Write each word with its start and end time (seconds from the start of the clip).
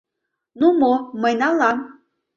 Ну 0.59 0.67
мо, 0.79 0.93
мый 1.21 1.33
налам. 1.41 1.77